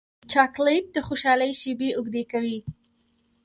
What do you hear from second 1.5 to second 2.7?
شېبې اوږدې کوي.